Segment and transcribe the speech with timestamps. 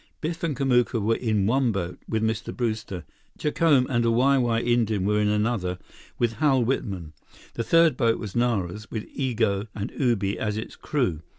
[0.19, 2.51] Biff and Kamuka were in one boat with Mr.
[2.57, 3.03] Brewster.
[3.37, 5.77] Jacome and a Wai Wai Indian were in another
[6.17, 7.13] with Hal Whitman.
[7.53, 11.21] The third boat was Nara's, with Igo and Ubi as its crew.